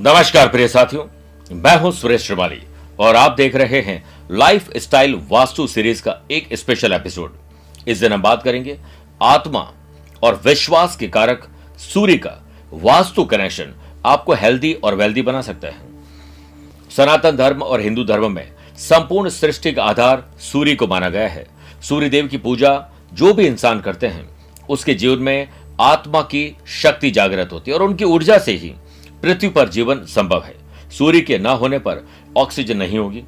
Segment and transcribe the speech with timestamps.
[0.00, 1.04] नमस्कार प्रिय साथियों,
[1.52, 2.60] मैं हूँ सुरेश श्रिवाली
[2.98, 7.34] और आप देख रहे हैं लाइफ स्टाइल वास्तु सीरीज़ का एक स्पेशल एपिसोड
[7.88, 8.78] इस दिन हम बात करेंगे
[9.22, 9.72] आत्मा
[10.22, 12.36] और विश्वास के कारक सूर्य का
[12.72, 13.74] वास्तु कनेक्शन
[14.06, 15.80] आपको हेल्दी और वेल्दी बना सकता है।
[16.96, 21.46] सनातन धर्म और हिंदू धर्म में संपूर्ण सृष्टि का आधार सूर्य को माना गया है।
[21.82, 22.84] सूर्य देव की पूजा
[23.14, 24.28] जो भी इंसान करते हैं,
[24.70, 25.48] उसके जीवन में
[25.80, 28.74] आत्मा की शक्ति जागृत होती है और उनकी ऊर्जा से ही
[29.22, 30.54] पृथ्वी पर जीवन संभव है।
[30.90, 33.24] सूर्य के न होने पर ऑक्सीजन नहीं होगी।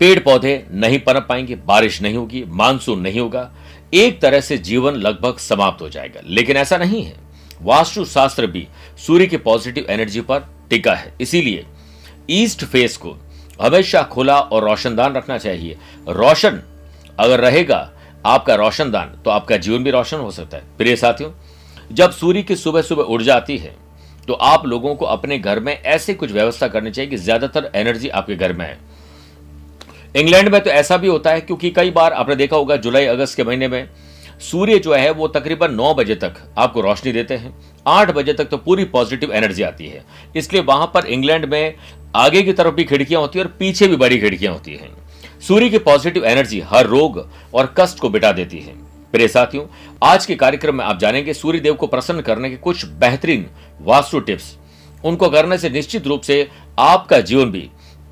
[0.00, 3.52] पेड़ पौधे नहीं पनप पाएँगे, बारिश नहीं होगी, मानसून नहीं होगा।
[3.94, 7.16] एक तरह से जीवन लगभग समाप्त हो जाएगा। लेकिन ऐसा नहीं है।
[7.62, 8.68] वास्तु शास्त्र भी
[9.06, 11.66] सूर्य की पॉजिटिव एनर्जी पर टिका है। इसीलिए
[12.30, 13.16] ईस्ट फेस को
[13.62, 15.78] हमेशा खुला और रोशनदान रखना चाहिए।
[16.08, 16.62] रोशन
[17.18, 17.92] अगर रहेगा,
[18.26, 21.32] आपका रोशनदान तो आपका जीवन भी रोशन हो सकता है। प्रिय साथियों,
[21.92, 23.87] जब सूर्य की सुबह सुबह उड़ जाती है
[24.28, 28.08] तो आप लोगों को अपने घर में ऐसे कुछ व्यवस्था करनी चाहिए कि ज़्यादातर एनर्जी
[28.10, 28.78] आपके घर में है।
[30.16, 33.36] इंग्लैंड में तो ऐसा भी होता है, क्योंकि कई बार आपने देखा होगा, जुलाई अगस्त
[33.36, 33.88] के महीने में
[34.40, 37.54] सूर्य जो है, वो तकरीबन नौ बजे तक आपको रोशनी देते हैं।
[37.86, 40.04] आठ बजे तक तो पूरी पॉजिटिव एनर्जी आती है।
[40.36, 41.74] इसलिए वहाँ पर इंग्लैंड में
[42.16, 44.90] आगे की तरफ़ भी खिड़कियाँ होती है और पीछे भी बड़ी खिड़कियाँ होती हैं।
[45.40, 47.18] सूर्य की पॉजिटिव एनर्जी हर रोग
[47.54, 48.74] और कष्ट को बिटा देती है।
[49.12, 49.64] प्रिय साथियों,
[50.02, 53.46] आज के कार्यक्रम में आप जानेंगे सूर्य देव को प्रसन्न करने के कुछ बेहतरीन
[53.80, 54.56] वास्तु टिप्स।
[55.04, 57.60] उनको करने से निश्चित रूप से आपका जीवन भी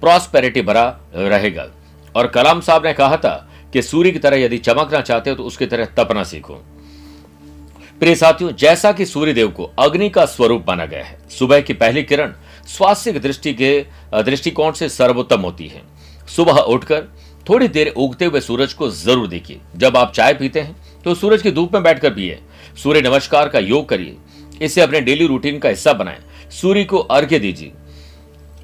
[0.00, 1.66] प्रॉस्पेरिटी भरा रहेगा।
[2.14, 3.34] और कलाम साहब ने कहा था
[3.72, 6.54] कि सूर्य की तरह यदि चमकना चाहते हो तो उसकी तरह तपना सीखो।
[8.00, 11.72] प्रिय साथियों, जैसा कि सूर्य देव को अग्नि का स्वरूप माना गया है, सुबह की
[11.74, 12.32] पहली किरण
[12.68, 15.82] स्वास्थ्य दृष्टि के, दृष्टिकोण से सर्वोत्तम होती है।
[16.28, 17.04] सुबह उठकर
[17.46, 21.42] थोड़ी देर उगते हुए सूरज को ज़रूर देखिए। जब आप चाय पीते हैं तो सूरज
[21.42, 22.38] की धूप में बैठकर पिए।
[22.76, 24.16] सूर्य नमस्कार का योग करिए।
[24.62, 26.18] इसे अपने डेली रूटीन का हिस्सा बनाएँ।
[26.52, 27.72] सूर्य को अर्घ्य दीजिए।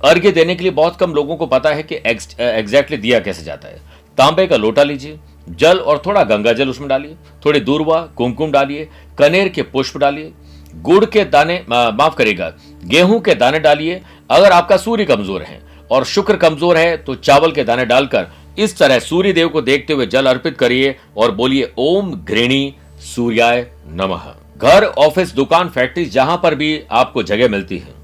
[0.01, 2.01] अर्घ्य देने के लिए बहुत कम लोगों को पता है कि
[2.41, 3.81] एग्जैक्टली दिया कैसे जाता है।
[4.19, 5.19] तांबे का लोटा लीजिए।
[5.51, 10.33] जल और थोड़ा गंगा जल उसमें डालिए। थोड़ी दूरवा, कुमकुम डालिए। कनेर के पुष्प डालिए।
[10.77, 12.53] गुड़ के दाने माफ़ करेगा
[12.85, 17.53] गेहूँ के दाने डालिए। अगर आपका सूर्य कमज़ोर है और शुक्र कमज़ोर है तो चावल
[17.53, 18.27] के दाने डालकर
[18.59, 22.75] इस तरह सूर्य देव को देखते हुए जल अर्पित करिए और बोलिए, ओम घृणी
[23.05, 27.95] सूर्याय नमः। घर, ऑफ़िस, दुकान, फैक्ट्री, जहाँ पर भी आपको जगह मिलती है।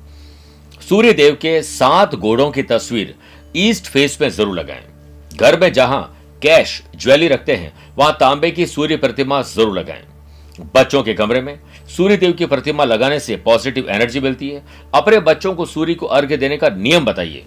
[0.81, 3.14] सूर्य देव के सात घोड़ों की तस्वीर
[3.56, 4.84] ईस्ट फेस में ज़रूर लगाएँ।
[5.32, 6.03] घर में जहाँ
[6.42, 10.04] कैश, ज्वेलरी रखते हैं, वहाँ तांबे की सूर्य प्रतिमा ज़रूर लगाएँ।
[10.75, 11.59] बच्चों के कमरे में
[11.97, 14.62] सूर्य देव की प्रतिमा लगाने से पॉजिटिव एनर्जी मिलती है।
[14.94, 17.44] अपने बच्चों को सूर्य को अर्घ्य देने का नियम बताइए।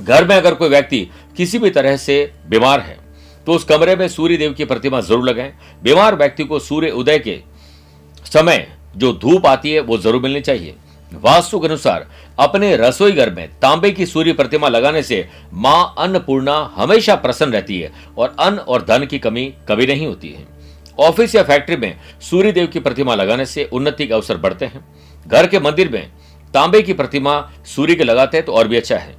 [0.00, 2.98] घर में अगर कोई व्यक्ति किसी भी तरह से बीमार है
[3.46, 5.52] तो उस कमरे में सूर्य देव की प्रतिमा ज़रूर लगाएँ।
[5.82, 7.40] बीमार व्यक्ति को सूर्य उदय के
[8.26, 10.74] समय जो धूप आती है, वो ज़रूर मिलनी चाहिए।
[11.12, 12.06] वास्तु के अनुसार,
[12.38, 17.80] अपने रसोई घर में तांबे की सूर्य प्रतिमा लगाने से माँ अन्नपूर्णा हमेशा प्रसन्न रहती
[17.80, 20.46] है और अन्न और धन की कमी कभी नहीं होती है।
[20.98, 24.84] ऑफ़िस या फैक्ट्री में सूर्य देव की प्रतिमा लगाने से उन्नति के अवसर बढ़ते हैं।
[25.26, 26.10] घर के मंदिर में
[26.54, 29.14] तांबे की प्रतिमा सूर्य के लगाते हैं तो और भी अच्छा है।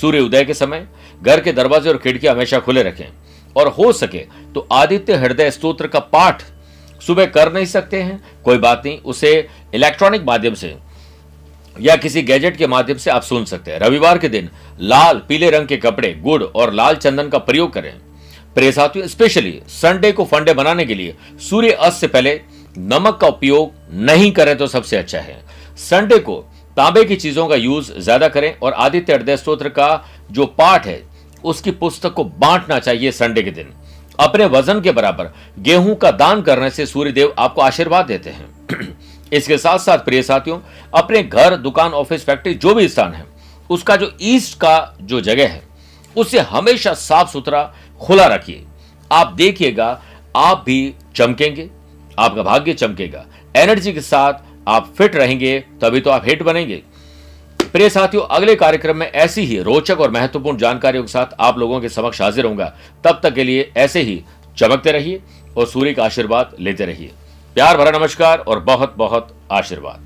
[0.00, 0.86] सूर्य उदय के समय,
[1.22, 3.06] घर के दरवाजे और खिड़कियाँ हमेशा खुले रखें।
[3.56, 4.18] और हो सके
[4.54, 6.42] तो आदित्य हृदय स्तोत्र का पाठ
[7.00, 10.74] सुबह कर नहीं सकते हैं। कोई बात नहीं, उसे इलेक्ट्रॉनिक माध्यम से
[11.76, 14.48] या किसी गैजेट के माध्यम से आप सुन सकते हैं। रविवार के दिन
[14.80, 17.92] लाल, पीले रंग के कपड़े, गुड़ और लाल चंदन का प्रयोग करें।
[18.54, 22.40] प्रिय साथियों स्पेशली संडे को फंडे बनाने के लिए सूर्य अस्त से पहले
[22.78, 23.72] नमक का उपयोग
[24.04, 25.40] नहीं करें तो सबसे अच्छा है।
[25.78, 26.44] संडे को
[26.76, 31.02] तांबे की चीज़ों का यूज़ ज़्यादा करें और आदित्य हृदय स्त्रोत्र का जो पाठ है,
[31.44, 33.72] उसकी पुस्तक को बांटना चाहिए संडे के दिन।
[34.20, 38.96] अपने वज़न के बराबर, गेहूँ का दान करने से सूर्यदेव आपको आशीर्वाद देते हैं।
[39.32, 40.58] इसके साथ साथ प्रिय साथियों,
[40.94, 43.24] अपने घर, दुकान, ऑफ़िस, फैक्ट्री, जो भी स्थान है,
[43.70, 45.62] उसका जो ईस्ट का जो जगह है,
[46.16, 48.64] उसे हमेशा साफ़ सुथरा खुला रखिए।
[49.12, 50.02] आप देखिएगा,
[50.36, 51.70] आप भी चमकेंगे,
[52.18, 53.26] आपका भाग्य चमकेगा।
[53.56, 54.32] एनर्जी के साथ
[54.66, 56.82] आप फिट रहेंगे, तभी तो आप हिट बनेंगे।
[57.72, 61.80] प्रिय साथियों, अगले कार्यक्रम में ऐसी ही रोचक और महत्वपूर्ण जानकारियों के साथ आप लोगों
[61.80, 62.64] के समक्ष हाजिर होंगे
[63.04, 64.22] तब तक के लिए ऐसे ही
[64.56, 65.22] चमकते रहिए
[65.56, 67.12] और सूर्य का आशीर्वाद लेते रहिए।
[67.56, 70.05] प्यार भरा नमस्कार और बहुत बहुत आशीर्वाद।